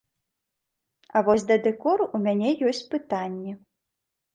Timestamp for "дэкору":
1.67-2.11